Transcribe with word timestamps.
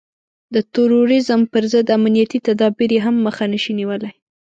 د 0.53 0.55
تروريزم 0.73 1.41
پر 1.53 1.63
ضد 1.73 1.87
امنيتي 1.97 2.39
تدابير 2.47 2.89
يې 2.95 2.99
هم 3.05 3.15
مخه 3.25 3.43
نشي 3.53 3.71
نيولای. 3.79 4.13